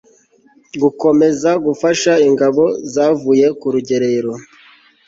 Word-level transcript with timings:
gukomeza 0.81 1.49
gufasha 1.65 2.11
ingabo 2.27 2.63
zavuye 2.93 3.45
ku 3.59 3.67
rugererero 3.73 4.33